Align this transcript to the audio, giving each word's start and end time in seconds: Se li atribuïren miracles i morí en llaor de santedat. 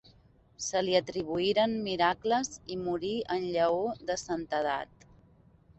Se 0.67 0.81
li 0.87 0.95
atribuïren 0.99 1.75
miracles 1.89 2.51
i 2.77 2.81
morí 2.87 3.15
en 3.37 3.47
llaor 3.59 4.05
de 4.11 4.19
santedat. 4.27 5.09